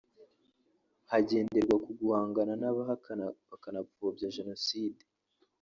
[1.11, 5.01] hagenderwa ku guhangana n’abahakana bakanapfobya Jenoside